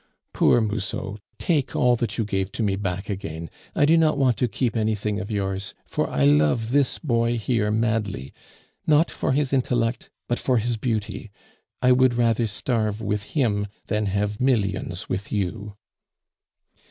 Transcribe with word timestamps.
"Poor 0.33 0.61
Musot, 0.61 1.19
take 1.37 1.75
all 1.75 1.95
that 1.95 2.17
you 2.17 2.25
gave 2.25 2.51
to 2.53 2.63
me 2.63 2.75
back 2.75 3.07
again; 3.07 3.51
I 3.75 3.85
do 3.85 3.97
not 3.97 4.17
want 4.17 4.35
to 4.37 4.47
keep 4.47 4.75
anything 4.75 5.19
of 5.19 5.29
yours; 5.29 5.75
for 5.85 6.09
I 6.09 6.25
love 6.25 6.71
this 6.71 6.97
boy 6.97 7.37
here 7.37 7.69
madly, 7.69 8.33
not 8.87 9.11
for 9.11 9.33
his 9.33 9.53
intellect, 9.53 10.09
but 10.27 10.39
for 10.39 10.57
his 10.57 10.75
beauty. 10.75 11.29
I 11.83 11.91
would 11.91 12.15
rather 12.15 12.47
starve 12.47 12.99
with 12.99 13.21
him 13.37 13.67
than 13.85 14.07
have 14.07 14.41
millions 14.41 15.07
with 15.07 15.31
you." 15.31 15.75